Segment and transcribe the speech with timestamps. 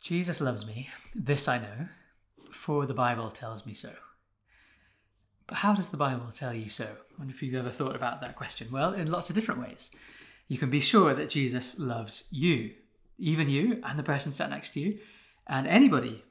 [0.00, 1.88] Jesus loves me, this I know,
[2.50, 3.92] for the Bible tells me so.
[5.46, 6.84] But how does the Bible tell you so?
[6.84, 8.68] I wonder if you've ever thought about that question.
[8.70, 9.90] Well, in lots of different ways.
[10.48, 12.72] You can be sure that Jesus loves you,
[13.18, 14.98] even you and the person sat next to you,
[15.46, 16.24] and anybody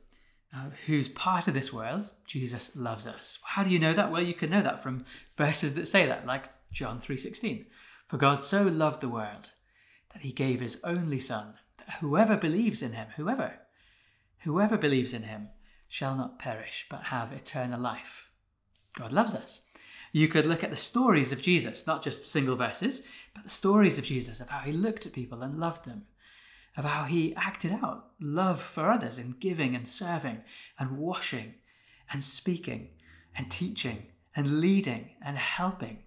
[0.55, 2.11] uh, who's part of this world.
[2.25, 3.38] Jesus loves us.
[3.43, 4.11] How do you know that?
[4.11, 5.05] Well, you can know that from
[5.38, 7.65] verses that say that, like John 3:16.
[8.07, 9.51] For God so loved the world
[10.13, 11.54] that he gave his only son
[11.99, 13.53] whoever believes in him, whoever,
[14.39, 15.49] whoever believes in him
[15.88, 18.30] shall not perish but have eternal life.
[18.95, 19.61] God loves us.
[20.11, 23.97] You could look at the stories of Jesus, not just single verses, but the stories
[23.97, 26.05] of Jesus, of how he looked at people and loved them,
[26.75, 30.41] of how he acted out love for others in giving and serving
[30.80, 31.53] and washing
[32.11, 32.89] and speaking
[33.35, 35.99] and teaching and leading and helping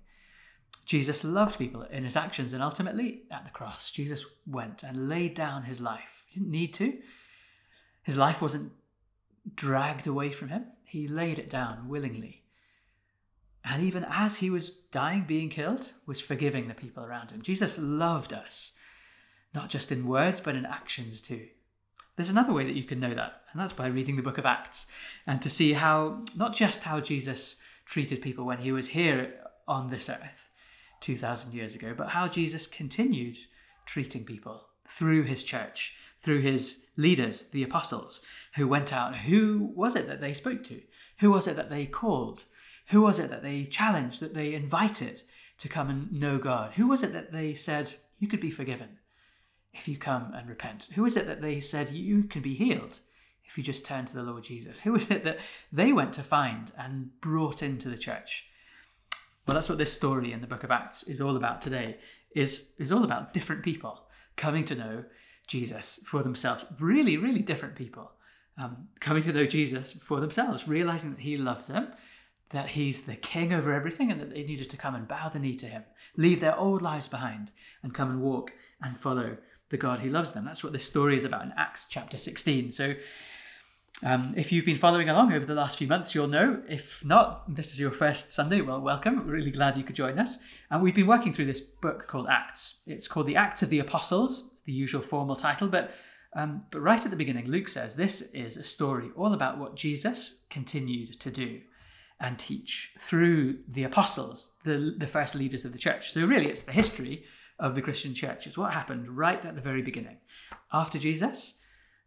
[0.93, 5.33] Jesus loved people in his actions, and ultimately at the cross, Jesus went and laid
[5.33, 6.23] down his life.
[6.27, 6.99] He didn't need to.
[8.03, 8.73] His life wasn't
[9.57, 12.43] dragged away from him, he laid it down willingly.
[13.65, 17.41] And even as he was dying, being killed, was forgiving the people around him.
[17.41, 18.73] Jesus loved us,
[19.55, 21.47] not just in words, but in actions too.
[22.17, 24.45] There's another way that you can know that, and that's by reading the book of
[24.45, 24.85] Acts
[25.27, 29.33] and to see how, not just how Jesus treated people when he was here
[29.67, 30.51] on this earth,
[31.03, 33.37] 2,000 years ago, but how Jesus continued
[33.87, 38.21] treating people through his church, through his leaders, the apostles,
[38.57, 39.17] who went out.
[39.17, 40.81] Who was it that they spoke to?
[41.21, 42.45] Who was it that they called?
[42.89, 45.23] Who was it that they challenged, that they invited
[45.59, 46.73] to come and know God?
[46.75, 48.99] Who was it that they said, You could be forgiven
[49.73, 50.89] if you come and repent?
[50.95, 52.99] Who is it that they said, You can be healed
[53.45, 54.81] if you just turn to the Lord Jesus?
[54.81, 55.39] Who is it that
[55.73, 58.47] they went to find and brought into the church?
[59.47, 61.99] Well, that's what this story in the book of Acts is all about today.
[62.35, 64.05] Is is all about different people
[64.37, 65.05] coming to know
[65.47, 66.65] Jesus for themselves.
[66.79, 68.11] Really, really different people
[68.57, 71.89] um, coming to know Jesus for themselves, realizing that He loves them,
[72.51, 75.39] that He's the King over everything, and that they needed to come and bow the
[75.39, 75.85] knee to Him,
[76.17, 77.51] leave their old lives behind,
[77.83, 79.37] and come and walk and follow
[79.71, 80.45] the God who loves them.
[80.45, 82.73] That's what this story is about in Acts chapter 16.
[82.73, 82.95] So
[84.03, 86.61] um, if you've been following along over the last few months, you'll know.
[86.69, 88.61] If not, this is your first Sunday.
[88.61, 89.27] Well, welcome.
[89.27, 90.39] Really glad you could join us.
[90.71, 92.81] And we've been working through this book called Acts.
[92.87, 95.69] It's called the Acts of the Apostles, the usual formal title.
[95.69, 95.93] But
[96.35, 99.77] um, but right at the beginning, Luke says this is a story all about what
[99.77, 101.61] Jesus continued to do
[102.21, 106.13] and teach through the apostles, the, the first leaders of the church.
[106.13, 107.25] So really, it's the history
[107.59, 108.47] of the Christian church.
[108.47, 110.17] It's what happened right at the very beginning.
[110.73, 111.55] After Jesus,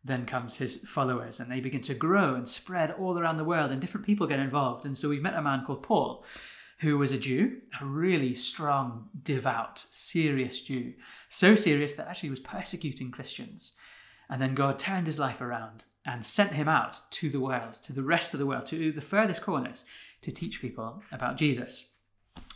[0.05, 3.71] then comes his followers and they begin to grow and spread all around the world
[3.71, 4.85] and different people get involved.
[4.85, 6.23] And so we've met a man called paul
[6.79, 10.93] who was a jew a really strong devout serious jew
[11.29, 13.73] so serious that actually he was persecuting christians.
[14.29, 17.93] And then god turned his life around and sent him out to the world to
[17.93, 19.85] the rest of the world to the furthest corners
[20.21, 21.87] to teach people about jesus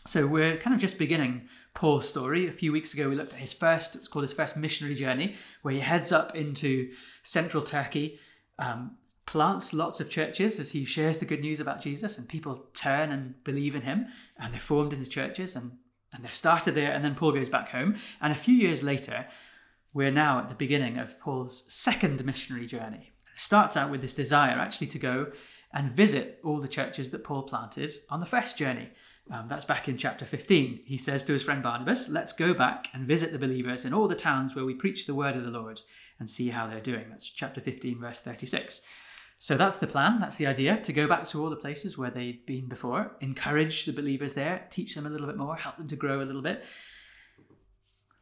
[0.06, 2.48] so we're kind of just beginning Paul's story.
[2.48, 5.36] A few weeks ago, we looked at his first, it's called his first missionary journey,
[5.62, 6.92] where he heads up into
[7.24, 8.20] central Turkey,
[8.58, 12.66] um, plants lots of churches as he shares the good news about Jesus, and people
[12.74, 14.08] turn and believe in him,
[14.40, 15.72] and they're formed into churches, and,
[16.14, 17.96] and they're started there, and then Paul goes back home.
[18.22, 19.28] And a few years later,
[19.94, 23.12] we're now at the beginning of Paul's second missionary journey.
[23.36, 25.28] It starts out with this desire actually to go
[25.74, 28.90] and visit all the churches that Paul planted on the first journey.
[29.32, 30.82] Um, that's back in chapter 15.
[30.86, 34.08] He says to his friend Barnabas, Let's go back and visit the believers in all
[34.08, 35.82] the towns where we preach the word of the Lord
[36.20, 37.06] and see how they're doing.
[37.10, 38.82] That's chapter 15, verse 36.
[39.38, 42.10] So that's the plan, that's the idea to go back to all the places where
[42.10, 45.88] they'd been before, encourage the believers there, teach them a little bit more, help them
[45.88, 46.66] to grow a little bit.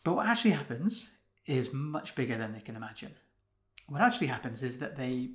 [0.04, 1.10] But what actually happens
[1.48, 3.16] is much bigger than they can imagine.
[3.88, 5.32] What actually happens is that they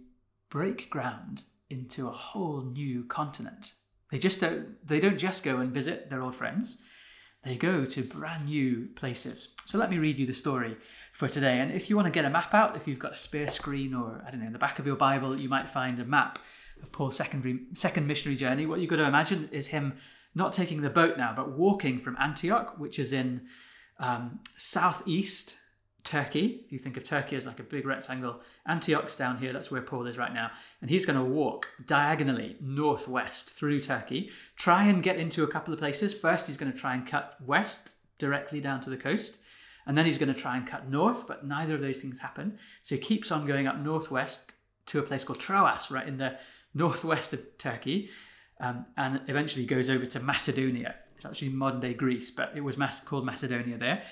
[0.50, 3.72] break ground into a whole new continent
[4.12, 6.76] they just don't they don't just go and visit their old friends.
[7.44, 9.48] They go to brand new places.
[9.66, 10.76] So let me read you the story
[11.14, 11.58] for today.
[11.58, 13.94] And if you want to get a map out, if you've got a spare screen
[13.94, 16.38] or I don't know, in the back of your Bible, you might find a map
[16.80, 18.66] of Paul's secondary, second missionary journey.
[18.66, 19.94] What you've got to imagine is him
[20.36, 23.48] not taking the boat now, but walking from Antioch, which is in
[23.98, 25.56] um, southeast
[26.04, 26.62] Turkey.
[26.64, 29.82] If you think of Turkey as like a big rectangle, Antioch's down here, that's where
[29.82, 30.50] Paul is right now.
[30.80, 35.72] And he's going to walk diagonally northwest through Turkey, try and get into a couple
[35.72, 36.12] of places.
[36.12, 39.38] First, he's going to try and cut west directly down to the coast.
[39.86, 42.58] And then he's going to try and cut north, but neither of those things happen.
[42.82, 44.54] So he keeps on going up northwest
[44.86, 46.38] to a place called Troas, right in the
[46.74, 48.08] northwest of Turkey,
[48.60, 50.94] um, and eventually goes over to Macedonia.
[51.16, 54.02] It's actually modern day Greece, but it was called Macedonia there,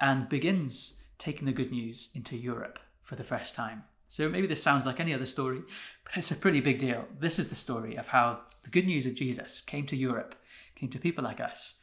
[0.00, 3.84] and begins taking the good news into Europe for the first time.
[4.08, 5.62] So maybe this sounds like any other story,
[6.02, 7.04] but it's a pretty big deal.
[7.20, 10.34] This is the story of how the good news of Jesus came to Europe,
[10.74, 11.74] came to people like us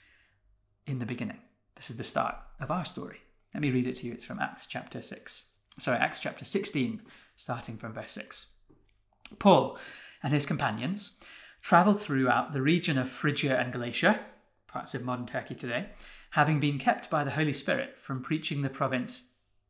[0.85, 1.39] in the beginning.
[1.75, 3.19] This is the start of our story.
[3.53, 4.13] Let me read it to you.
[4.13, 5.43] It's from Acts chapter 6.
[5.79, 7.01] Sorry, Acts chapter 16,
[7.35, 8.47] starting from verse 6.
[9.39, 9.77] Paul
[10.23, 11.11] and his companions
[11.61, 14.19] travelled throughout the region of Phrygia and Galatia,
[14.67, 15.87] parts of modern Turkey today,
[16.31, 19.23] having been kept by the Holy Spirit from preaching the province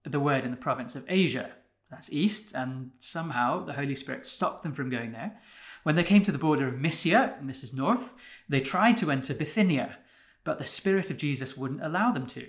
[0.03, 1.51] the word in the province of Asia.
[1.91, 5.39] That's east, and somehow the Holy Spirit stopped them from going there.
[5.83, 8.13] When they came to the border of Mysia, and this is north,
[8.49, 9.97] they tried to enter Bithynia,
[10.43, 12.47] but the Spirit of Jesus wouldn't allow them to.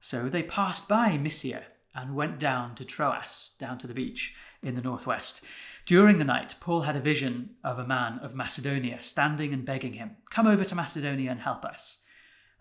[0.00, 1.62] So they passed by Mysia
[1.94, 5.42] and went down to Troas, down to the beach in the northwest.
[5.86, 9.94] During the night, Paul had a vision of a man of Macedonia standing and begging
[9.94, 11.98] him, Come over to Macedonia and help us.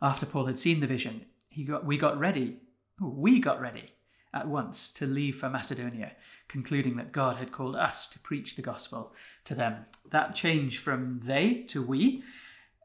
[0.01, 2.57] After Paul had seen the vision, he got, we got ready
[3.01, 3.93] oh, we got ready
[4.33, 6.13] at once to leave for Macedonia,
[6.47, 9.13] concluding that God had called us to preach the gospel
[9.45, 9.85] to them.
[10.09, 12.23] That change from they to we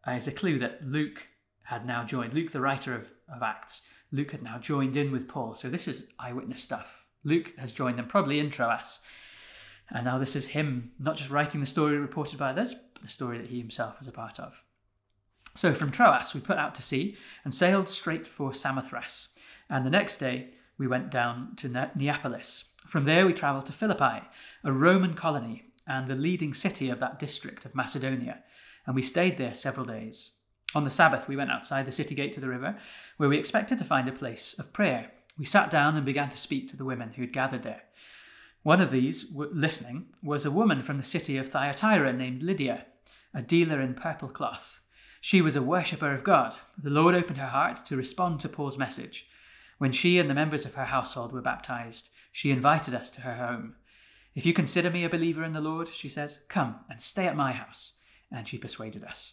[0.09, 1.27] is a clue that Luke
[1.63, 2.35] had now joined.
[2.35, 5.55] Luke, the writer of, of Acts, Luke had now joined in with Paul.
[5.55, 6.87] So this is eyewitness stuff.
[7.25, 8.99] Luke has joined them, probably in Troas.
[9.91, 13.09] And now this is him not just writing the story reported by others, but the
[13.09, 14.63] story that he himself was a part of.
[15.55, 19.29] So from Troas, we put out to sea and sailed straight for Samothrace
[19.69, 22.65] and the next day we went down to Neapolis.
[22.87, 24.27] From there we travelled to Philippi,
[24.65, 28.43] a Roman colony and the leading city of that district of Macedonia,
[28.87, 30.31] and we stayed there several days.
[30.77, 32.77] On the Sabbath, we went outside the city gate to the river,
[33.17, 35.11] where we expected to find a place of prayer.
[35.39, 37.85] We sat down and began to speak to the women who had gathered there.
[38.63, 42.85] One of these, listening, was a woman from the city of Thyatira named Lydia,
[43.33, 44.81] a dealer in purple cloth.
[45.23, 46.55] She was a worshipper of God.
[46.77, 49.27] The Lord opened her heart to respond to Paul's message.
[49.79, 53.37] When she and the members of her household were baptized, she invited us to her
[53.37, 53.77] home.
[54.35, 57.35] If you consider me a believer in the Lord, she said, come and stay at
[57.35, 57.93] my house.
[58.31, 59.33] And she persuaded us.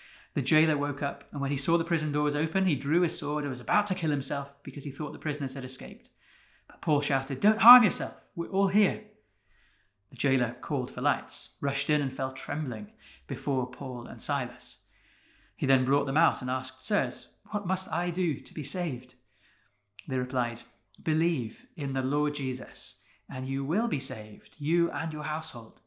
[0.33, 3.17] The jailer woke up, and when he saw the prison doors open, he drew his
[3.17, 6.09] sword and was about to kill himself because he thought the prisoners had escaped.
[6.67, 9.03] But Paul shouted, Don't harm yourself, we're all here.
[10.09, 12.91] The jailer called for lights, rushed in, and fell trembling
[13.27, 14.77] before Paul and Silas.
[15.55, 19.15] He then brought them out and asked, Sirs, what must I do to be saved?
[20.07, 20.63] They replied,
[21.01, 22.95] Believe in the Lord Jesus,
[23.29, 25.81] and you will be saved, you and your household.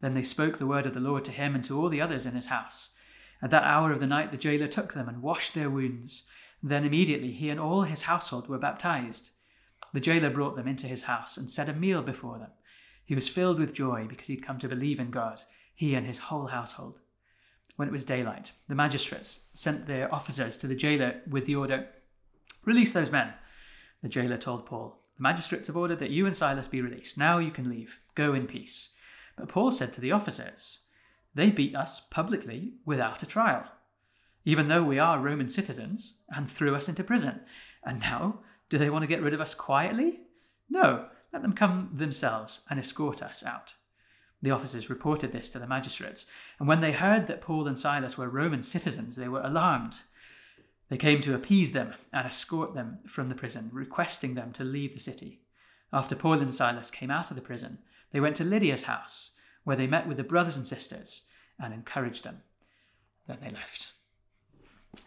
[0.00, 2.26] Then they spoke the word of the Lord to him and to all the others
[2.26, 2.90] in his house.
[3.46, 6.24] At that hour of the night the jailer took them and washed their wounds.
[6.64, 9.30] Then immediately he and all his household were baptized.
[9.92, 12.50] The jailer brought them into his house and set a meal before them.
[13.04, 16.18] He was filled with joy because he'd come to believe in God, he and his
[16.18, 16.98] whole household.
[17.76, 21.86] When it was daylight, the magistrates sent their officers to the jailer with the order
[22.64, 23.32] Release those men.
[24.02, 27.16] The jailer told Paul, The magistrates have ordered that you and Silas be released.
[27.16, 28.00] Now you can leave.
[28.16, 28.88] Go in peace.
[29.36, 30.80] But Paul said to the officers,
[31.36, 33.66] They beat us publicly without a trial,
[34.46, 37.40] even though we are Roman citizens, and threw us into prison.
[37.84, 38.40] And now,
[38.70, 40.20] do they want to get rid of us quietly?
[40.70, 43.74] No, let them come themselves and escort us out.
[44.40, 46.24] The officers reported this to the magistrates,
[46.58, 49.96] and when they heard that Paul and Silas were Roman citizens, they were alarmed.
[50.88, 54.94] They came to appease them and escort them from the prison, requesting them to leave
[54.94, 55.42] the city.
[55.92, 59.32] After Paul and Silas came out of the prison, they went to Lydia's house,
[59.64, 61.22] where they met with the brothers and sisters
[61.60, 62.42] and encouraged them.
[63.26, 63.88] Then they left.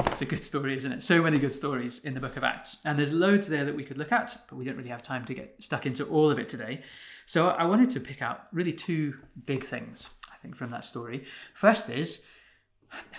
[0.06, 1.04] It's a good story, isn't it?
[1.04, 2.78] So many good stories in the book of Acts.
[2.86, 5.26] And there's loads there that we could look at, but we don't really have time
[5.26, 6.84] to get stuck into all of it today.
[7.26, 9.16] So I wanted to pick out really two
[9.46, 11.26] big things, I think, from that story.
[11.54, 12.22] First is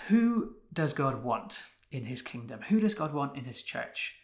[0.07, 1.59] who does God want
[1.91, 2.61] in his kingdom?
[2.69, 4.15] Who does God want in his church?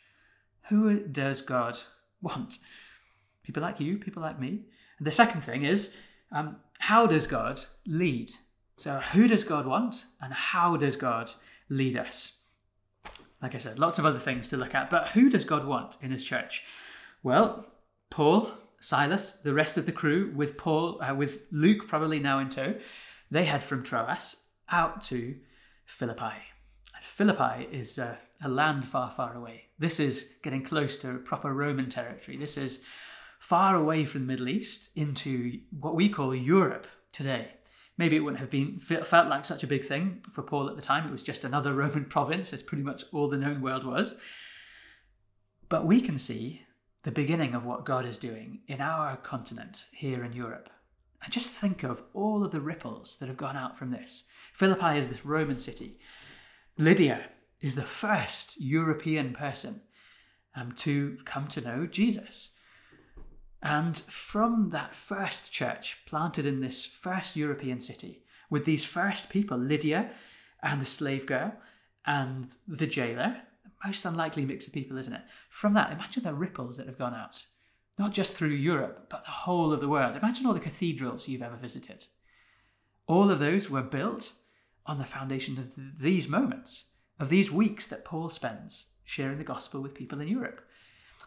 [0.70, 1.78] Who does God
[2.22, 2.60] want?
[3.44, 4.66] People like you, people like me.
[4.98, 5.94] And the second thing is
[6.32, 8.32] um, how does God lead?
[8.78, 11.32] So, who does God want and how does God
[11.70, 12.34] lead us?
[13.42, 14.90] like I said, lots of other things to look at.
[14.90, 16.64] But who does God want in his church?
[17.24, 17.66] Well,
[18.10, 22.50] Paul, Silas, the rest of the crew, with Paul, uh, with Luke probably now in
[22.50, 22.76] tow,
[23.30, 24.38] they head from Troas
[24.70, 25.36] out to
[25.86, 26.34] Philippi.
[27.02, 29.66] Philippi is uh, a land far, far away.
[29.78, 32.38] This is getting close to proper Roman territory.
[32.38, 32.80] This is
[33.40, 37.50] far away from the Middle East into what we call Europe today.
[37.98, 40.82] Maybe it wouldn't have been felt like such a big thing for Paul at the
[40.82, 41.08] time.
[41.08, 44.16] It was just another Roman province, as pretty much all the known world was.
[45.70, 46.62] But we can see
[47.04, 50.70] the beginning of what God is doing in our continent here in Europe.
[51.24, 54.24] And just think of all of the ripples that have gone out from this.
[54.54, 56.00] Philippi is this Roman city.
[56.78, 59.82] Lydia is the first European person
[60.56, 62.50] um, to come to know Jesus.
[63.62, 69.58] And from that first church planted in this first European city, with these first people,
[69.58, 70.12] Lydia
[70.62, 71.54] and the slave girl
[72.06, 73.38] and the jailer,
[73.86, 75.22] most unlikely mix of people, isn't it?
[75.50, 77.46] From that, imagine the ripples that have gone out,
[77.98, 80.16] not just through Europe, but the whole of the world.
[80.16, 82.06] Imagine all the cathedrals you've ever visited.
[83.08, 84.34] All of those were built
[84.86, 86.86] on the foundation of these moments,
[87.20, 90.62] of these weeks that Paul spends sharing the gospel with people in Europe.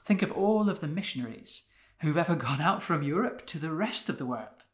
[0.04, 1.62] Think of all of the missionaries
[2.00, 4.64] who've ever gone out from Europe to the rest of the world.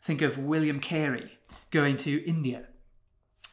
[0.00, 1.32] Think of William Carey
[1.70, 2.66] going to India,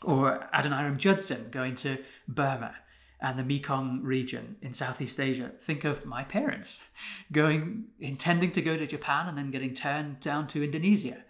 [0.01, 2.75] or Adoniram Judson going to Burma
[3.19, 5.51] and the Mekong region in Southeast Asia.
[5.61, 6.81] Think of my parents
[7.31, 11.23] going, intending to go to Japan and then getting turned down to Indonesia.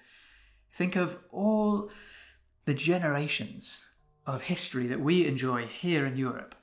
[0.72, 1.90] Think of all
[2.66, 3.86] the generations
[4.26, 6.56] of history that we enjoy here in Europe,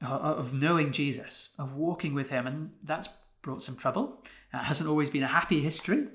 [0.00, 3.08] of knowing Jesus, of walking with him, and that's
[3.46, 4.22] brought some trouble.
[4.52, 6.08] Uh, it hasn't always been a happy history,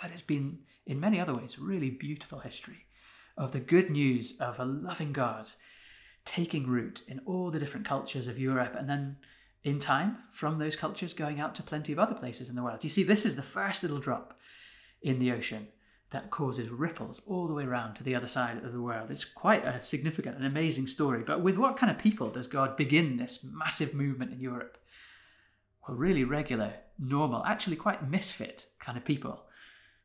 [0.00, 2.84] but it's been, in many other ways, a really beautiful history
[3.38, 5.48] of the good news of a loving God
[6.26, 9.16] taking root in all the different cultures of Europe and then
[9.64, 12.84] in time from those cultures going out to plenty of other places in the world.
[12.84, 14.38] You see, this is the first little drop
[15.00, 15.68] in the ocean
[16.10, 19.10] that causes ripples all the way around to the other side of the world.
[19.10, 21.22] It's quite a significant and amazing story.
[21.26, 24.78] But with what kind of people does God begin this massive movement in Europe?
[25.88, 29.44] Were really regular, normal, actually quite misfit kind of people.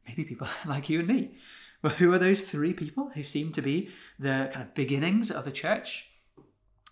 [0.07, 1.35] Maybe people like you and me.
[1.81, 5.43] Well, who are those three people who seem to be the kind of beginnings of
[5.43, 6.05] the church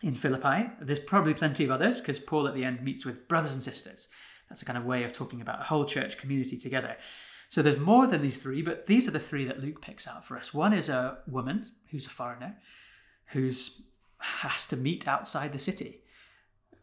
[0.01, 0.69] in Philippi?
[0.81, 4.07] There's probably plenty of others because Paul at the end meets with brothers and sisters.
[4.49, 6.97] That's a kind of way of talking about a whole church community together.
[7.47, 10.25] So there's more than these three, but these are the three that Luke picks out
[10.25, 10.53] for us.
[10.53, 12.57] One is a woman who's a foreigner,
[13.27, 13.81] who's
[14.17, 16.01] has to meet outside the city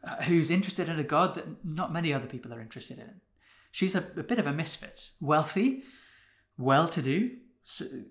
[0.05, 3.21] uh, who's interested in a God that not many other people are interested in.
[3.73, 5.11] She's a, a bit of a misfit.
[5.21, 5.83] Wealthy,
[6.57, 7.31] well to do,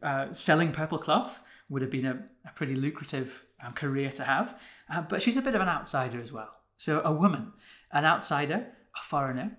[0.04, 1.40] uh, selling purple cloth
[1.70, 3.32] would have been a, a pretty lucrative
[3.64, 4.60] um, career to have,
[4.94, 6.50] uh, but she's a bit of an outsider as well.
[6.78, 7.52] So, a woman,
[7.92, 9.58] an outsider, a foreigner,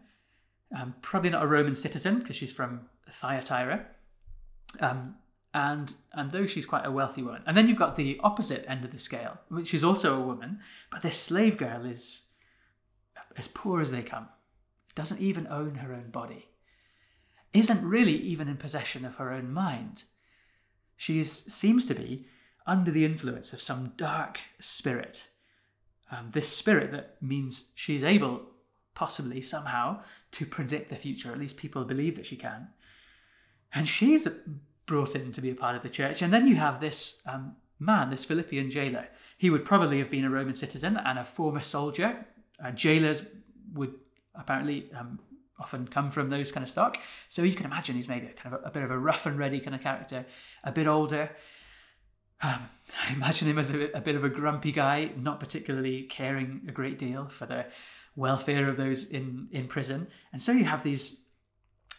[0.76, 3.86] um, probably not a Roman citizen because she's from Thyatira.
[4.80, 5.16] Um,
[5.58, 8.84] and and though she's quite a wealthy woman, and then you've got the opposite end
[8.84, 10.60] of the scale, which is also a woman,
[10.90, 12.22] but this slave girl is
[13.36, 14.28] as poor as they come,
[14.94, 16.46] doesn't even own her own body,
[17.52, 20.04] isn't really even in possession of her own mind.
[20.96, 22.26] She seems to be
[22.64, 25.24] under the influence of some dark spirit.
[26.10, 28.42] Um, this spirit that means she's able,
[28.94, 31.32] possibly somehow, to predict the future.
[31.32, 32.68] At least people believe that she can.
[33.72, 34.26] And she's
[34.88, 36.22] brought in to be a part of the church.
[36.22, 39.06] And then you have this um, man, this Philippian jailer.
[39.36, 42.26] He would probably have been a Roman citizen and a former soldier.
[42.64, 43.22] Uh, jailers
[43.74, 43.94] would
[44.34, 45.20] apparently um,
[45.60, 46.96] often come from those kind of stock.
[47.28, 49.26] So you can imagine he's maybe a kind of a, a bit of a rough
[49.26, 50.26] and ready kind of character,
[50.64, 51.30] a bit older.
[52.40, 52.68] Um,
[53.08, 56.72] I imagine him as a, a, bit of a grumpy guy, not particularly caring a
[56.72, 57.66] great deal for the
[58.16, 60.08] welfare of those in, in prison.
[60.32, 61.18] And so you have these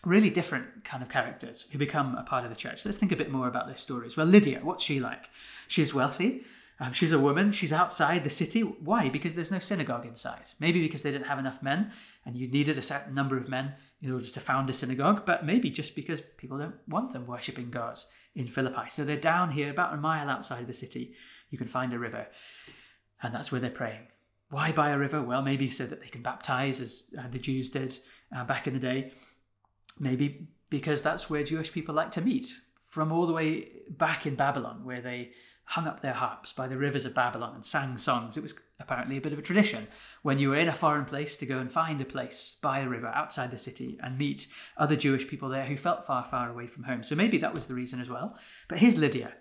[0.06, 2.86] really different kind of characters who become a part of the church.
[2.86, 4.16] Let's think a bit more about their stories.
[4.16, 5.30] Well, Lydia, what's she like?
[5.68, 6.44] She's wealthy.
[6.80, 7.52] Um, she's a woman.
[7.52, 8.62] She's outside the city.
[8.62, 9.10] Why?
[9.10, 10.46] Because there's no synagogue inside.
[10.60, 11.92] Maybe because they didn't have enough men
[12.26, 15.46] and you needed a certain number of men in order to found a synagogue, but
[15.46, 18.00] maybe just because people don't want them worshipping God
[18.36, 18.90] in Philippi.
[18.90, 21.16] So they're down here about a mile outside of the city
[21.50, 22.28] you can find a river,
[23.24, 24.08] and that's where they're praying.
[24.50, 25.22] Why by a river?
[25.22, 27.98] Well, maybe so that they can baptize, as uh, the Jews did
[28.36, 29.12] uh, back in the day.
[30.00, 32.54] Maybe because that's where Jewish people like to meet,
[32.88, 35.32] from all the way back in Babylon, where they
[35.64, 38.38] hung up their harps by the rivers of Babylon and sang songs.
[38.38, 39.88] It was apparently a bit of a tradition
[40.24, 42.90] when you were in a foreign place to go and find a place by a
[42.90, 46.66] river outside the city and meet other Jewish people there who felt far, far away
[46.66, 47.04] from home.
[47.04, 48.36] So maybe that was the reason as well.
[48.68, 49.34] But here's Lydia,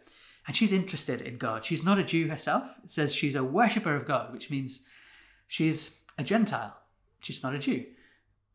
[0.47, 1.65] and she's interested in God.
[1.65, 2.65] She's not a Jew herself.
[2.85, 4.83] It says she's a worshipper of God, which means
[5.47, 6.77] she's a Gentile.
[7.21, 7.87] She's not a Jew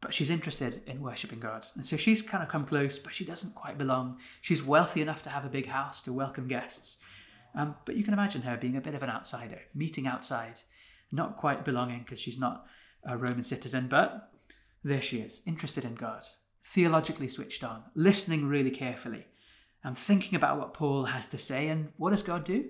[0.04, 1.66] but she's interested in worshipping God.
[1.76, 4.18] And so she's kind of come close, but she doesn't quite belong.
[4.42, 6.98] She's wealthy enough to have a big house to welcome guests.
[7.56, 10.56] Um, but you can imagine her being a bit of an outsider, meeting outside,
[11.14, 12.66] not quite belonging because she's not
[13.06, 14.30] a Roman citizen, but
[14.84, 16.26] there she is, interested in God,
[16.66, 19.26] theologically switched on, listening really carefully,
[19.86, 21.70] and thinking about what Paul has to say.
[21.70, 22.66] And what does God do?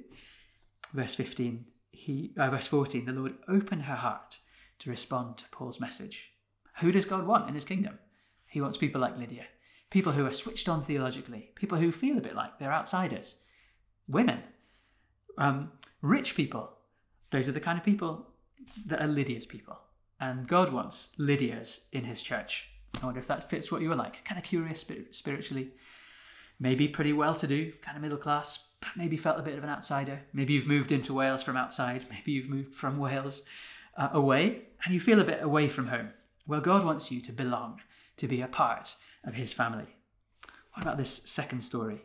[0.93, 4.37] Verse 15, he, uh, verse 14, the Lord opened her heart
[4.79, 6.32] to respond to Paul's message.
[6.81, 7.99] Who does God want in his kingdom?
[8.47, 9.45] He wants people like Lydia,
[9.89, 13.35] people who are switched on theologically, people who feel a bit like they're outsiders,
[14.07, 14.39] women,
[15.37, 16.71] um, rich people.
[17.31, 18.27] Those are the kind of people
[18.85, 19.79] that are Lydia's people.
[20.19, 22.69] And God wants Lydia's in his church.
[23.01, 24.23] I wonder if that fits what you were like.
[24.23, 25.71] Kind of curious spiritually,
[26.59, 28.59] maybe pretty well to do, kind of middle class,
[28.95, 30.21] maybe felt a bit of an outsider.
[30.31, 33.43] Maybe you've moved into Wales from outside, maybe you've moved from Wales
[33.97, 36.09] uh, away, and you feel a bit away from home.
[36.45, 37.81] Well, God wants you to belong,
[38.17, 39.87] to be a part of his family.
[40.73, 42.03] What about this second story?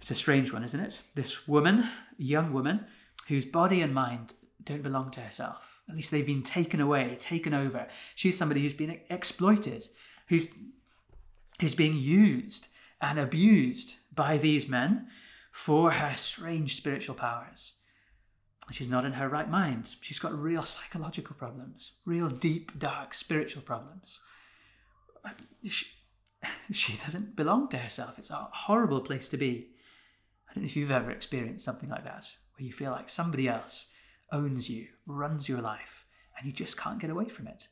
[0.00, 1.02] It's a strange one, isn't it?
[1.14, 2.86] This woman, young woman,
[3.28, 4.34] whose body and mind
[4.64, 5.58] don't belong to herself.
[5.88, 7.88] At least they've been taken away, taken over.
[8.14, 9.88] She's somebody who's been exploited,
[10.28, 10.48] who's,
[11.60, 12.68] who's being used
[13.00, 15.08] and abused by these men
[15.50, 17.72] for her strange spiritual powers.
[18.70, 19.96] She's not in her right mind.
[20.00, 24.20] She's got real psychological problems, real deep, dark spiritual problems.
[25.66, 25.86] She,
[26.70, 28.18] she doesn't belong to herself.
[28.18, 29.68] It's a horrible place to be.
[30.48, 33.48] I don't know if you've ever experienced something like that, where you feel like somebody
[33.48, 33.86] else
[34.30, 36.04] owns you, runs your life,
[36.36, 37.68] and you just can't get away from it.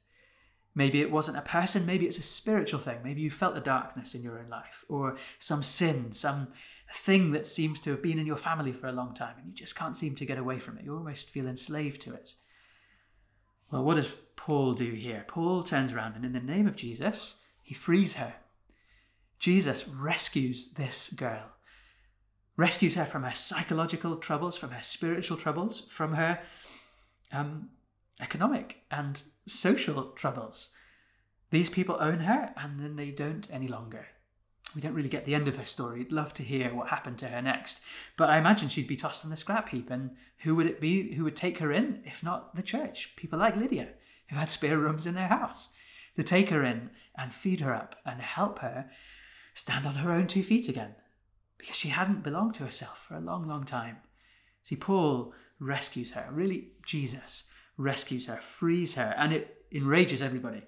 [0.74, 2.98] Maybe it wasn't a person, maybe it's a spiritual thing.
[3.02, 6.48] Maybe you felt a darkness in your own life, or some sin, some
[6.92, 9.52] thing that seems to have been in your family for a long time, and you
[9.54, 10.84] just can't seem to get away from it.
[10.84, 12.34] You almost feel enslaved to it.
[13.70, 15.24] Well, what does Paul do here?
[15.28, 18.34] Paul turns around and, in the name of Jesus, he frees her.
[19.38, 21.44] Jesus rescues this girl,
[22.56, 26.40] rescues her from her psychological troubles, from her spiritual troubles, from her
[27.32, 27.70] um,
[28.20, 30.68] economic and social troubles.
[31.50, 34.06] These people own her and then they don't any longer.
[34.74, 36.00] We don't really get the end of her story.
[36.00, 37.80] I'd love to hear what happened to her next.
[38.16, 39.90] But I imagine she'd be tossed on the scrap heap.
[39.90, 43.12] And who would it be who would take her in, if not the church?
[43.16, 43.88] People like Lydia,
[44.28, 45.70] who had spare rooms in their house,
[46.16, 48.90] to take her in and feed her up and help her
[49.54, 50.94] stand on her own two feet again.
[51.58, 53.98] Because she hadn't belonged to herself for a long, long time.
[54.62, 56.26] See, Paul rescues her.
[56.30, 57.44] Really, Jesus
[57.76, 60.62] rescues her, frees her, and it enrages everybody.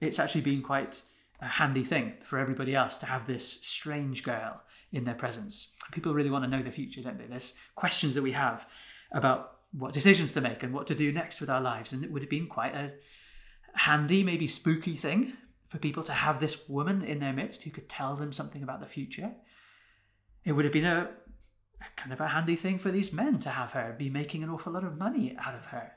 [0.00, 1.02] It's actually been quite
[1.40, 4.60] a handy thing for everybody else to have this strange girl
[4.92, 5.68] in their presence.
[5.92, 7.26] People really want to know the future, don't they?
[7.26, 8.66] There's questions that we have
[9.12, 11.92] about what decisions to make and what to do next with our lives.
[11.92, 12.92] And it would have been quite a
[13.74, 15.32] handy, maybe spooky thing
[15.68, 18.80] for people to have this woman in their midst who could tell them something about
[18.80, 19.32] the future.
[20.44, 21.10] It would have been a,
[21.80, 24.50] a kind of a handy thing for these men to have her be making an
[24.50, 25.90] awful lot of money out of her.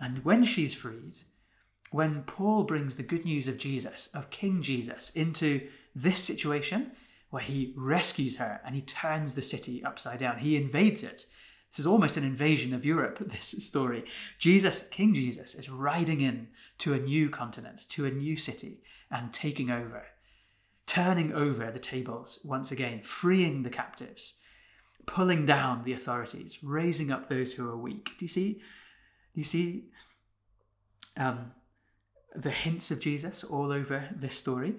[0.00, 1.16] And when she's freed,
[1.92, 6.92] when Paul brings the good news of Jesus, of King Jesus, into this situation
[7.30, 11.26] where he rescues her and he turns the city upside down, he invades it.
[11.70, 14.04] This is almost an invasion of Europe, this story.
[14.38, 19.32] Jesus, King Jesus, is riding in to a new continent, to a new city, and
[19.32, 20.04] taking over,
[20.86, 24.34] turning over the tables once again, freeing the captives,
[25.04, 28.10] pulling down the authorities, raising up those who are weak.
[28.18, 28.54] Do you see?
[29.34, 29.84] Do you see
[31.16, 31.52] um,
[32.34, 34.74] the hints of Jesus all over this story?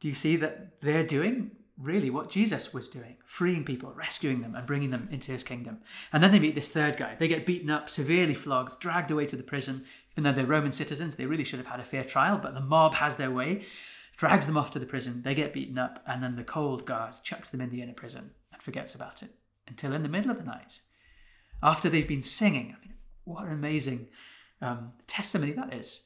[0.00, 4.54] Do you see that they're doing really what Jesus was doing, freeing people, rescuing them,
[4.54, 5.78] and bringing them into his kingdom?
[6.12, 7.16] And then they meet this third guy.
[7.18, 9.84] They get beaten up, severely flogged, dragged away to the prison.
[10.12, 12.60] Even though they're Roman citizens, they really should have had a fair trial, but the
[12.60, 13.64] mob has their way,
[14.16, 15.22] drags them off to the prison.
[15.22, 18.30] They get beaten up, and then the cold guard chucks them in the inner prison
[18.52, 19.30] and forgets about it
[19.68, 20.80] until in the middle of the night,
[21.62, 22.74] after they've been singing.
[22.76, 24.08] I mean, what an amazing
[24.62, 26.02] um, testimony that is.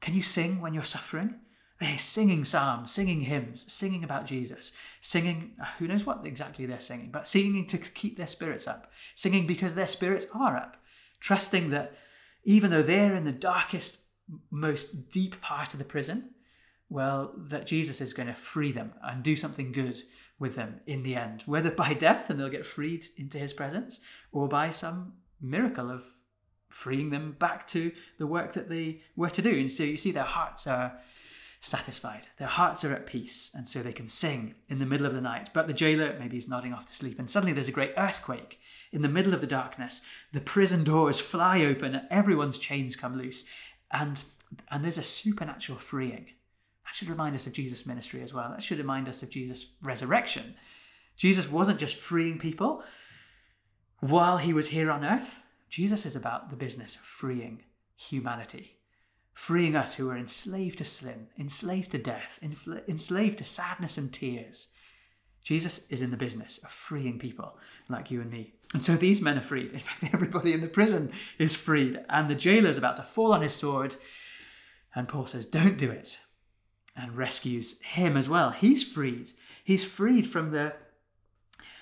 [0.00, 1.34] Can you sing when you're suffering?
[1.80, 6.80] They're singing psalms, singing hymns, singing about Jesus, singing, uh, who knows what exactly they're
[6.80, 10.76] singing, but singing to keep their spirits up, singing because their spirits are up,
[11.20, 11.92] trusting that
[12.44, 13.98] even though they're in the darkest,
[14.50, 16.30] most deep part of the prison,
[16.90, 20.00] well, that Jesus is going to free them and do something good
[20.38, 24.00] with them in the end, whether by death and they'll get freed into his presence,
[24.32, 26.04] or by some miracle of
[26.68, 29.50] freeing them back to the work that they were to do.
[29.50, 30.98] And so you see, their hearts are
[31.60, 35.14] satisfied, their hearts are at peace, and so they can sing in the middle of
[35.14, 35.50] the night.
[35.52, 38.60] But the jailer maybe is nodding off to sleep, and suddenly there's a great earthquake
[38.92, 40.00] in the middle of the darkness.
[40.32, 43.44] The prison doors fly open, everyone's chains come loose,
[43.90, 44.22] and
[44.70, 46.26] and there's a supernatural freeing.
[46.84, 48.50] That should remind us of Jesus' ministry as well.
[48.50, 50.54] That should remind us of Jesus' resurrection.
[51.16, 52.82] Jesus wasn't just freeing people
[54.00, 55.42] while he was here on earth.
[55.68, 57.62] Jesus is about the business of freeing
[57.96, 58.78] humanity,
[59.34, 62.38] freeing us who are enslaved to sin, enslaved to death,
[62.88, 64.68] enslaved to sadness and tears.
[65.42, 67.56] Jesus is in the business of freeing people
[67.88, 68.52] like you and me.
[68.74, 69.72] And so these men are freed.
[69.72, 72.00] In fact, everybody in the prison is freed.
[72.08, 73.96] And the jailer is about to fall on his sword.
[74.94, 76.18] And Paul says, Don't do it.
[76.96, 78.50] And rescues him as well.
[78.50, 79.32] He's freed.
[79.64, 80.74] He's freed from the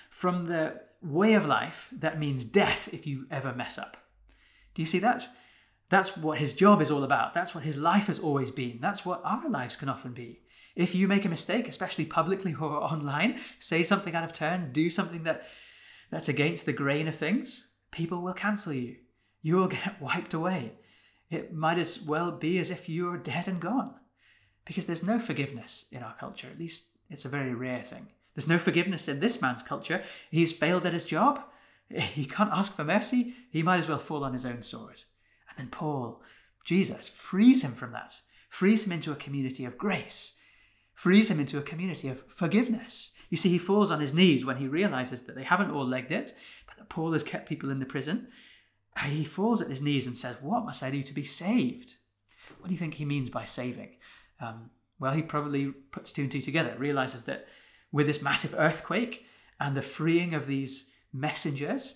[0.09, 3.97] from the way of life that means death if you ever mess up.
[4.75, 5.27] Do you see that?
[5.89, 7.33] That's what his job is all about.
[7.33, 8.79] That's what his life has always been.
[8.81, 10.41] That's what our lives can often be.
[10.75, 14.89] If you make a mistake, especially publicly or online, say something out of turn, do
[14.89, 15.43] something that
[16.11, 18.97] that's against the grain of things, people will cancel you.
[19.41, 20.73] You will get wiped away.
[21.29, 23.95] It might as well be as if you're dead and gone.
[24.65, 26.49] Because there's no forgiveness in our culture.
[26.51, 28.07] At least it's a very rare thing.
[28.37, 30.03] There's no forgiveness in this man's culture.
[30.29, 31.41] He's failed at his job.
[31.89, 33.33] He can't ask for mercy.
[33.49, 35.01] He might as well fall on his own sword.
[35.49, 36.21] And then Paul,
[36.63, 38.13] Jesus, frees him from that,
[38.49, 40.33] frees him into a community of grace,
[40.93, 43.11] frees him into a community of forgiveness.
[43.31, 46.11] You see, he falls on his knees when he realizes that they haven't all legged
[46.11, 46.33] it,
[46.67, 48.27] but that Paul has kept people in the prison.
[49.03, 51.95] He falls at his knees and says, What must I do to be saved?
[52.59, 53.95] What do you think he means by saving?
[54.39, 54.69] Um,
[54.99, 57.47] well, he probably puts two and two together, realizes that
[57.91, 59.25] with this massive earthquake
[59.59, 61.95] and the freeing of these messengers,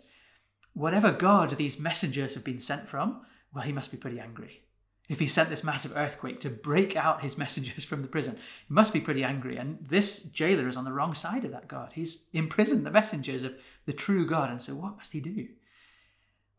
[0.73, 3.21] whatever God these messengers have been sent from,
[3.53, 4.61] well, he must be pretty angry.
[5.09, 8.73] If he sent this massive earthquake to break out his messengers from the prison, he
[8.73, 9.57] must be pretty angry.
[9.57, 11.91] And this jailer is on the wrong side of that God.
[11.93, 13.53] He's imprisoned the messengers of
[13.85, 14.49] the true God.
[14.49, 15.47] And so, what must he do?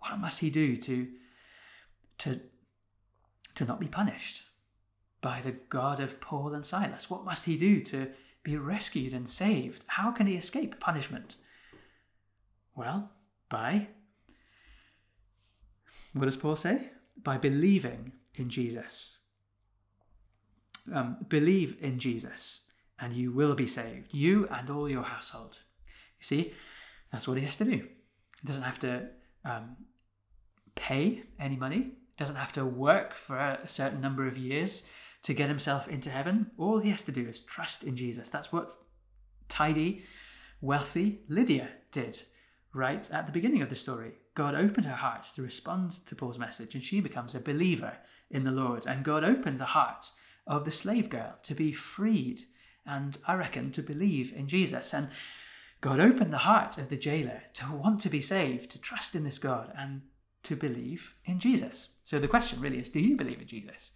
[0.00, 1.08] What must he do to,
[2.18, 2.40] to,
[3.54, 4.42] to not be punished
[5.20, 7.08] by the God of Paul and Silas?
[7.08, 8.10] What must he do to
[8.42, 9.84] be rescued and saved?
[9.86, 11.36] How can he escape punishment?
[12.74, 13.10] Well,
[13.48, 13.88] by,
[16.12, 16.90] what does Paul say?
[17.22, 19.18] By believing in Jesus.
[20.92, 22.60] Um, believe in Jesus,
[22.98, 25.56] and you will be saved, you and all your household.
[26.18, 26.52] You see,
[27.12, 27.86] that's what he has to do.
[28.40, 29.08] He doesn't have to
[29.44, 29.76] um,
[30.74, 34.82] pay any money, doesn't have to work for a certain number of years
[35.22, 36.50] to get himself into heaven.
[36.58, 38.28] All he has to do is trust in Jesus.
[38.28, 38.78] That's what
[39.48, 40.04] tidy,
[40.60, 42.20] wealthy Lydia did
[42.74, 44.12] right at the beginning of the story.
[44.34, 47.92] God opened her heart to respond to Paul's message, and she becomes a believer
[48.30, 48.86] in the Lord.
[48.86, 50.10] And God opened the heart
[50.46, 52.40] of the slave girl to be freed,
[52.86, 54.94] and I reckon to believe in Jesus.
[54.94, 55.08] And
[55.82, 59.24] God opened the heart of the jailer to want to be saved, to trust in
[59.24, 60.02] this God, and
[60.44, 61.88] to believe in Jesus.
[62.04, 63.90] So the question really is do you believe in Jesus?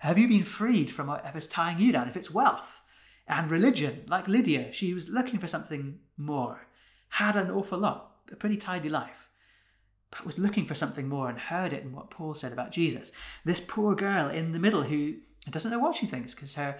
[0.00, 2.08] Have you been freed from whatever's tying you down?
[2.08, 2.80] If it's wealth
[3.28, 6.66] and religion, like Lydia, she was looking for something more,
[7.10, 9.28] had an awful lot, a pretty tidy life,
[10.10, 13.12] but was looking for something more and heard it in what Paul said about Jesus.
[13.44, 15.16] This poor girl in the middle who
[15.50, 16.78] doesn't know what she thinks because her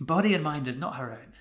[0.00, 1.34] body and mind are not her own.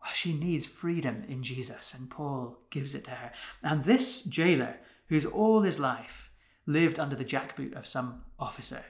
[0.00, 3.32] Well, she needs freedom in Jesus, and Paul gives it to her.
[3.64, 4.76] And this jailer,
[5.08, 6.30] who's all his life
[6.66, 8.84] lived under the jackboot of some officer,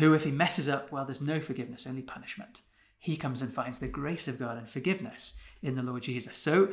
[0.00, 2.62] who, if he messes up, well, there's no forgiveness, only punishment.
[2.98, 6.36] He comes and finds the grace of God and forgiveness in the Lord Jesus.
[6.36, 6.72] So,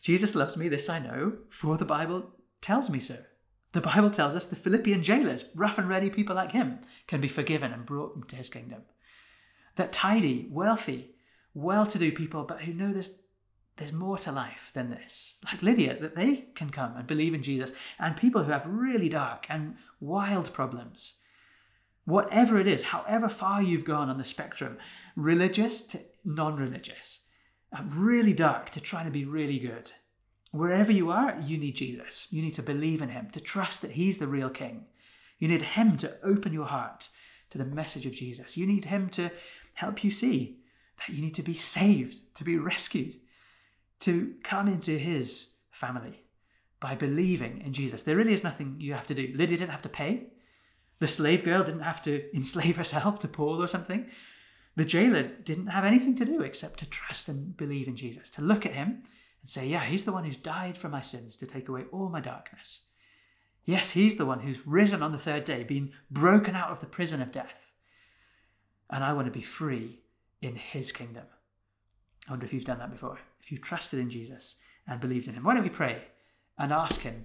[0.00, 2.30] Jesus loves me, this I know, for the Bible
[2.62, 3.18] tells me so.
[3.72, 7.28] The Bible tells us the Philippian jailers, rough and ready people like him, can be
[7.28, 8.82] forgiven and brought into his kingdom.
[9.76, 11.14] That tidy, wealthy,
[11.54, 13.14] well to do people, but who know there's,
[13.76, 17.42] there's more to life than this, like Lydia, that they can come and believe in
[17.42, 21.14] Jesus, and people who have really dark and wild problems
[22.10, 24.78] whatever it is, however far you've gone on the spectrum,
[25.16, 27.20] religious to non religious,
[27.72, 29.90] uh, really dark to trying to be really good.
[30.52, 32.26] Wherever you are, you need Jesus.
[32.30, 34.84] You need to believe in Him, to trust that He's the real King.
[35.38, 37.08] You need Him to open your heart
[37.50, 38.56] to the message of Jesus.
[38.56, 39.30] You need Him to
[39.74, 40.58] help you see
[40.98, 43.16] that you need to be saved, to be rescued,
[44.00, 46.24] to come into his family
[46.80, 48.02] by believing in Jesus.
[48.02, 49.32] There really is nothing you have to do.
[49.34, 50.26] Lydia didn't have to pay.
[51.00, 54.06] The slave girl didn't have to enslave herself to Paul or something.
[54.76, 58.42] The jailer didn't have anything to do except to trust and believe in Jesus, to
[58.42, 59.02] look at him
[59.40, 62.08] and say, Yeah, he's the one who's died for my sins to take away all
[62.08, 62.80] my darkness.
[63.64, 66.86] Yes, he's the one who's risen on the third day, been broken out of the
[66.86, 67.72] prison of death.
[68.90, 70.00] And I want to be free
[70.42, 71.24] in his kingdom.
[72.28, 75.34] I wonder if you've done that before, if you've trusted in Jesus and believed in
[75.34, 75.44] him.
[75.44, 76.02] Why don't we pray
[76.58, 77.24] and ask him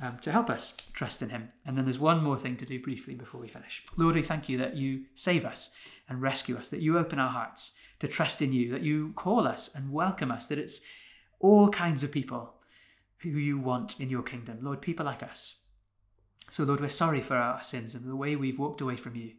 [0.00, 1.50] um, to help us trust in him?
[1.64, 3.82] And then there's one more thing to do briefly before we finish.
[3.96, 5.70] Lord, we thank you that you save us
[6.08, 9.46] and rescue us, that you open our hearts to trust in you, that you call
[9.46, 10.80] us and welcome us, that it's
[11.40, 12.54] all kinds of people
[13.18, 14.58] who you want in your kingdom.
[14.62, 15.56] Lord, people like us.
[16.50, 19.32] So, Lord, we're sorry for our sins and the way we've walked away from you.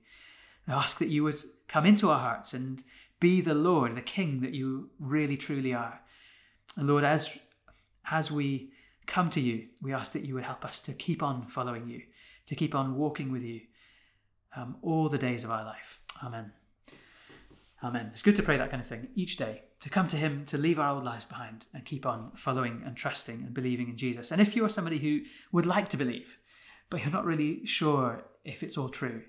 [0.67, 2.83] I ask that you would come into our hearts and
[3.19, 5.99] be the Lord, the King that you really truly are.
[6.75, 7.29] And Lord, as,
[8.11, 8.71] as we
[9.07, 12.01] come to you, we ask that you would help us to keep on following you,
[12.45, 13.61] to keep on walking with you
[14.55, 15.99] um, all the days of our life.
[16.23, 16.51] Amen.
[17.83, 18.09] Amen.
[18.11, 20.57] It's good to pray that kind of thing each day, to come to Him, to
[20.57, 24.31] leave our old lives behind and keep on following and trusting and believing in Jesus.
[24.31, 26.27] And if you are somebody who would like to believe,
[26.89, 29.21] but you're not really sure if it's all true,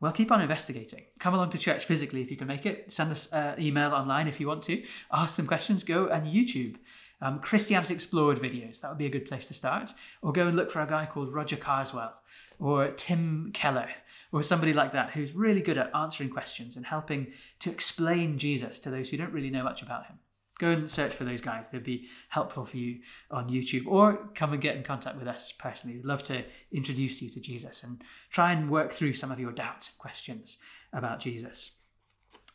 [0.00, 1.04] well, keep on investigating.
[1.18, 2.92] Come along to church physically if you can make it.
[2.92, 4.82] Send us an email online if you want to.
[5.10, 5.82] Ask some questions.
[5.82, 6.76] Go and YouTube
[7.24, 8.80] um, Christianity Explored videos.
[8.80, 9.92] That would be a good place to start.
[10.22, 12.12] Or go and look for a guy called Roger Carswell
[12.60, 13.88] or Tim Keller
[14.30, 17.28] or somebody like that who's really good at answering questions and helping
[17.60, 20.18] to explain Jesus to those who don't really know much about him.
[20.58, 21.66] Go and search for those guys.
[21.68, 25.50] They'd be helpful for you on YouTube or come and get in contact with us
[25.52, 25.96] personally.
[25.96, 29.50] We'd love to introduce you to Jesus and try and work through some of your
[29.50, 30.58] doubts and questions
[30.92, 31.70] about Jesus.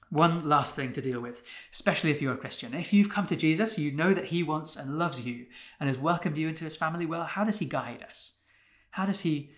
[0.09, 2.73] One last thing to deal with, especially if you're a Christian.
[2.73, 5.45] If you've come to Jesus, you know that He wants and loves you
[5.79, 7.05] and has welcomed you into His family.
[7.05, 8.31] Well, how does He guide us?
[8.91, 9.51] How does He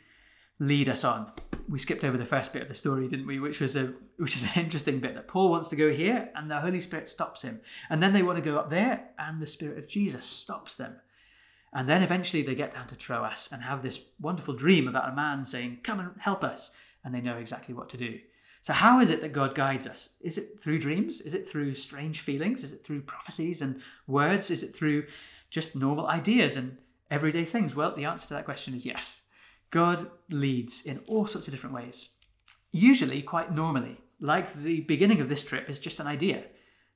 [0.59, 1.31] lead us on?
[1.69, 3.39] We skipped over the first bit of the story, didn't we?
[3.39, 6.51] Which was a which is an interesting bit that Paul wants to go here and
[6.51, 9.47] the Holy Spirit stops him, and then they want to go up there and the
[9.47, 10.97] Spirit of Jesus stops them.
[11.73, 15.15] And then eventually they get down to Troas and have this wonderful dream about a
[15.15, 16.71] man saying, Come and help us.
[17.03, 18.19] And they know exactly what to do.
[18.61, 20.09] So, how is it that God guides us?
[20.21, 21.19] Is it through dreams?
[21.21, 22.63] Is it through strange feelings?
[22.63, 24.51] Is it through prophecies and words?
[24.51, 25.05] Is it through
[25.49, 26.77] just normal ideas and
[27.09, 27.75] everyday things?
[27.75, 29.21] Well, the answer to that question is yes.
[29.71, 32.09] God leads in all sorts of different ways,
[32.71, 33.97] usually quite normally.
[34.19, 36.43] Like the beginning of this trip is just an idea.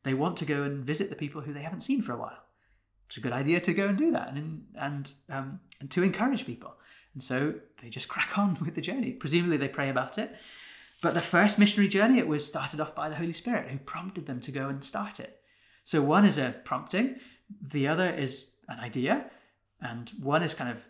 [0.04, 2.38] They want to go and visit the people who they haven't seen for a while.
[3.08, 6.46] It's a good idea to go and do that and, and, um, and to encourage
[6.46, 6.76] people.
[7.16, 9.14] And so they just crack on with the journey.
[9.14, 10.36] Presumably, they pray about it
[11.02, 14.26] but the first missionary journey, it was started off by the Holy Spirit who prompted
[14.26, 15.42] them to go and start it.
[15.84, 17.16] So one is a prompting,
[17.62, 19.26] the other is an idea,
[19.82, 20.84] and one is kind of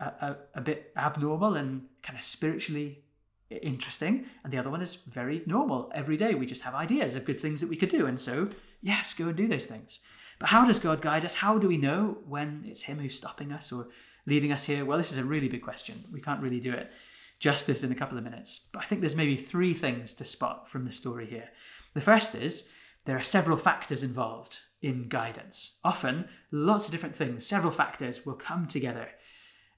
[0.00, 3.04] a, a, a bit abnormal and kind of spiritually
[3.50, 5.90] interesting, and the other one is very normal.
[5.94, 8.48] Every day we just have ideas of good things that we could do, and so
[8.82, 10.00] yes, go and do those things.
[10.38, 11.34] But how does God guide us?
[11.34, 13.88] How do we know when it's Him who's stopping us or
[14.26, 14.84] leading us here?
[14.84, 16.04] Well, this is a really big question.
[16.12, 16.90] We can't really do it
[17.38, 18.60] justice in a couple of minutes.
[18.72, 21.48] But I think there's maybe three things to spot from the story here.
[21.94, 22.64] The first is
[23.04, 25.78] there are several factors involved in guidance.
[25.84, 29.08] Often, lots of different things, several factors will come together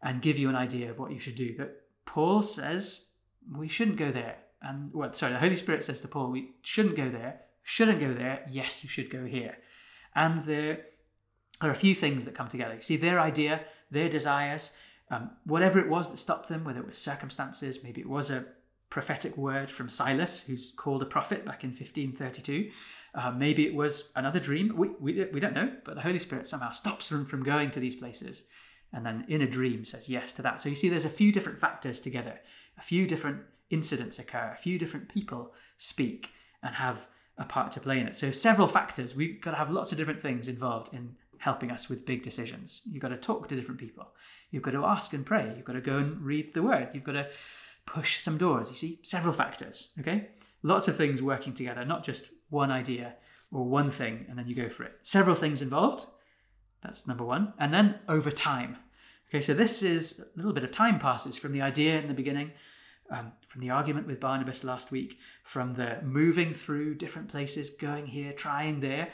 [0.02, 1.54] and give you an idea of what you should do.
[1.56, 3.06] That Paul says
[3.54, 4.36] we shouldn't go there.
[4.62, 8.12] And well, sorry, the Holy Spirit says to Paul, we shouldn't go there, shouldn't go
[8.12, 9.56] there, yes, you should go here.
[10.14, 10.86] And there
[11.60, 12.74] are a few things that come together.
[12.74, 14.72] You see, their idea, their desires,
[15.10, 18.44] um, whatever it was that stopped them, whether it was circumstances, maybe it was a
[18.90, 22.70] prophetic word from Silas, who's called a prophet back in 1532.
[23.14, 24.72] Uh, maybe it was another dream.
[24.76, 27.80] We, we, we don't know, but the Holy Spirit somehow stops them from going to
[27.80, 28.44] these places
[28.92, 30.60] and then in a dream says yes to that.
[30.60, 32.40] So you see, there's a few different factors together,
[32.78, 36.30] a few different incidents occur, a few different people speak
[36.62, 37.06] and have
[37.38, 38.16] a part to play in it.
[38.16, 39.14] So several factors.
[39.14, 42.82] We've got to have lots of different things involved in helping us with big decisions.
[42.84, 44.12] You've got to talk to different people.
[44.50, 45.50] You've got to ask and pray.
[45.56, 46.90] You've got to go and read the word.
[46.92, 47.28] You've got to
[47.86, 48.68] push some doors.
[48.68, 50.28] You see, several factors, okay?
[50.62, 53.14] Lots of things working together, not just one idea
[53.50, 54.98] or one thing and then you go for it.
[55.00, 56.04] Several things involved.
[56.82, 57.54] That's number one.
[57.58, 58.76] And then over time.
[59.28, 62.14] Okay, so this is a little bit of time passes from the idea in the
[62.14, 62.50] beginning,
[63.10, 68.06] um, from the argument with Barnabas last week, from the moving through different places, going
[68.06, 69.08] here, trying there.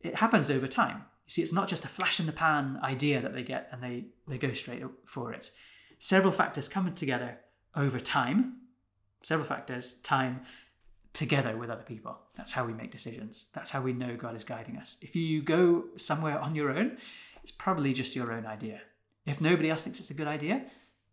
[0.00, 1.04] It happens over time.
[1.28, 3.82] You see, it's not just a flash in the pan idea that they get and
[3.82, 5.50] they, they go straight for it.
[5.98, 7.36] Several factors coming together
[7.76, 8.56] over time,
[9.22, 10.40] several factors, time,
[11.12, 12.18] together with other people.
[12.34, 13.44] That's how we make decisions.
[13.52, 14.96] That's how we know God is guiding us.
[15.02, 16.96] If you go somewhere on your own,
[17.42, 18.80] it's probably just your own idea.
[19.26, 20.64] If nobody else thinks it's a good idea,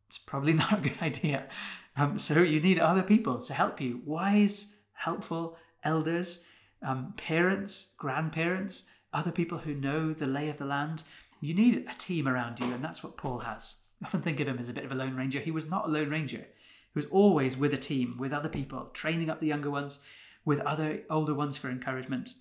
[0.07, 1.49] it's probably not a good idea.
[1.97, 6.39] Um, so you need other people to help you wise, helpful elders,
[6.81, 8.83] um, parents, grandparents,
[9.15, 11.03] other people who know the lay of the land.
[11.41, 13.75] You need a team around you, and that's what Paul has.
[14.01, 15.39] I often think of him as a bit of a lone ranger.
[15.39, 16.45] He was not a lone ranger.
[16.93, 19.99] He was always with a team, with other people, training up the younger ones,
[20.43, 22.33] with other older ones for encouragement.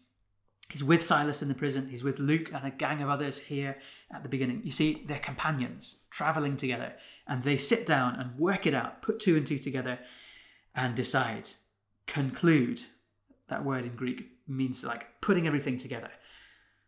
[0.71, 1.89] He's with Silas in the prison.
[1.89, 3.77] He's with Luke and a gang of others here
[4.13, 4.63] at the beginning.
[4.65, 6.95] You see, they're companions traveling together,
[7.29, 9.99] and they sit down and work it out, put two and two together,
[10.75, 11.51] and decide,
[12.07, 12.81] conclude.
[13.49, 16.11] That word in Greek means like putting everything together.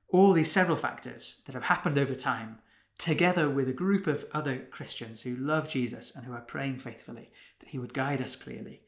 [0.09, 2.59] All these several factors that have happened over time,
[2.99, 7.31] together with a group of other Christians who love Jesus and who are praying faithfully,
[7.61, 8.83] that He would guide us clearly,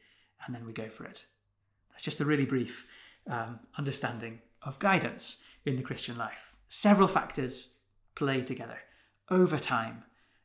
[0.47, 1.25] and then we go for it.
[1.91, 2.87] That's just a really brief
[3.29, 6.53] um, understanding of guidance in the Christian life.
[6.69, 7.71] Several factors
[8.15, 8.79] play together
[9.31, 10.05] over time,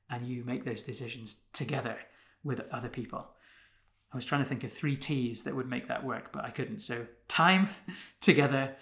[0.09, 1.97] and you make those decisions together
[2.43, 3.27] with other people.
[4.11, 6.51] I was trying to think of three T's that would make that work, but I
[6.51, 6.81] couldn't.
[6.81, 7.69] So, time,
[8.21, 8.75] together,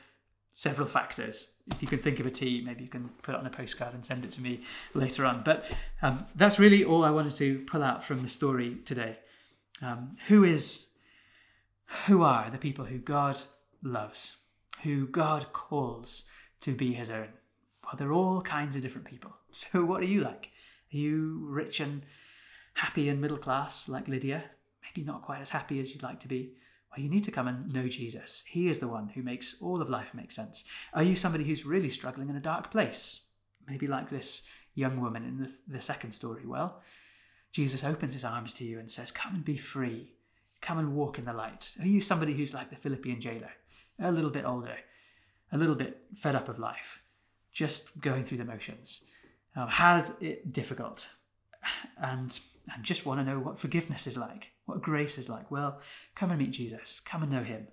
[0.53, 1.47] several factors.
[1.71, 3.93] If you can think of a T, maybe you can put it on a postcard
[3.93, 5.43] and send it to me later on.
[5.43, 5.65] But
[6.01, 9.17] um, that's really all I wanted to pull out from the story today.
[9.81, 10.85] Um, who is,
[12.07, 13.39] who are the people who God
[13.83, 14.35] loves?
[14.83, 16.23] who God calls
[16.61, 17.29] to be his own.
[17.83, 19.31] Well, they're all kinds of different people.
[19.53, 20.47] So, what are you like?
[20.93, 22.03] Are you rich and
[22.73, 24.45] happy and middle class like Lydia?
[24.81, 26.53] Maybe not quite as happy as you'd like to be.
[26.91, 28.43] Well, you need to come and know Jesus.
[28.45, 30.65] He is the one who makes all of life make sense.
[30.93, 33.21] Are you somebody who's really struggling in a dark place?
[33.67, 34.41] Maybe like this
[34.75, 36.45] young woman in the, the second story.
[36.45, 36.81] Well,
[37.51, 40.11] Jesus opens his arms to you and says, Come and be free.
[40.61, 41.71] Come and walk in the light.
[41.79, 43.51] Are you somebody who's like the Philippian jailer?
[44.01, 44.75] a little bit older,
[45.51, 47.01] a little bit fed up of life,
[47.51, 49.01] just going through the motions,
[49.69, 51.07] had it difficult,
[52.01, 52.39] and
[52.73, 55.51] and just want to know what forgiveness is like, what grace is like.
[55.51, 55.79] Well,
[56.15, 57.01] come and meet Jesus.
[57.05, 57.67] Come and know Him.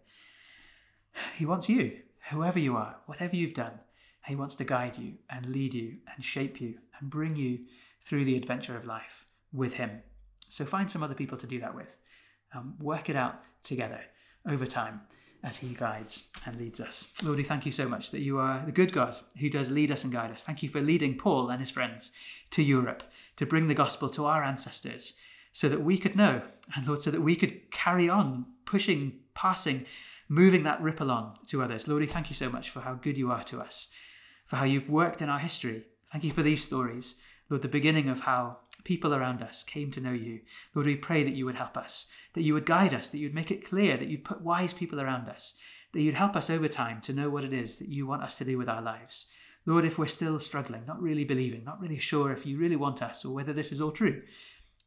[1.37, 1.96] He wants you,
[2.30, 3.72] whoever you are, whatever you've done.
[4.26, 7.61] He wants to guide you and lead you and shape you and bring you
[8.04, 10.02] through the adventure of life with Him.
[10.48, 11.96] So find some other people to do that with.
[12.54, 14.00] Um, work it out together
[14.48, 15.00] over time
[15.44, 17.08] as He guides and leads us.
[17.22, 19.90] Lord, we thank you so much that you are the good God who does lead
[19.90, 20.42] us and guide us.
[20.42, 22.11] Thank you for leading Paul and his friends
[22.50, 23.02] to Europe
[23.37, 25.14] to bring the gospel to our ancestors
[25.58, 26.40] so that we could know,
[26.76, 29.86] and Lord, so that we could carry on pushing, passing,
[30.28, 31.88] moving that ripple on to others.
[31.88, 33.88] Lord, we thank you so much for how good you are to us,
[34.46, 35.82] for how you've worked in our history.
[36.12, 37.16] Thank you for these stories.
[37.50, 40.42] Lord, the beginning of how people around us came to know you.
[40.76, 43.34] Lord, we pray that you would help us, that you would guide us, that you'd
[43.34, 45.54] make it clear, that you'd put wise people around us,
[45.92, 48.36] that you'd help us over time to know what it is that you want us
[48.36, 49.26] to do with our lives.
[49.66, 53.02] Lord, if we're still struggling, not really believing, not really sure if you really want
[53.02, 54.22] us or whether this is all true,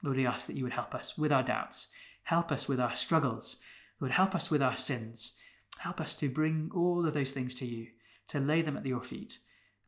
[0.04, 1.88] Lord, we ask that you would help us with our doubts,
[2.24, 3.58] help us with our struggles,
[4.00, 5.34] Lord, help us with our sins,
[5.78, 7.88] help us to bring all of those things to you,
[8.30, 9.40] to lay them at your feet,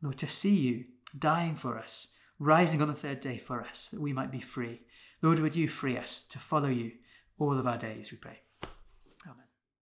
[0.02, 0.86] Lord, to see you
[1.18, 2.08] dying for us
[2.40, 4.82] rising on the third day for us, that we might be free.
[5.22, 6.92] Lord, would you free us to follow you
[7.40, 8.43] all of our days, we pray.